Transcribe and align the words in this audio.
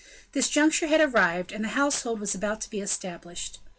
This 0.31 0.49
juncture 0.49 0.87
had 0.87 0.99
arrived, 0.99 1.51
and 1.51 1.63
the 1.63 1.67
household 1.77 2.19
was 2.21 2.33
about 2.33 2.59
to 2.61 2.69
be 2.71 2.79
established. 2.81 3.59